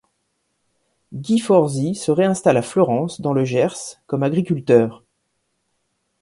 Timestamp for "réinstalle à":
2.09-2.63